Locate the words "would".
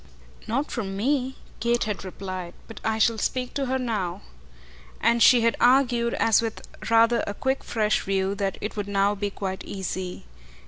8.75-8.87